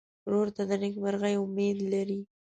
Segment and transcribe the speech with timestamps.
[0.25, 2.19] ورور ته د نېکمرغۍ امید لرې.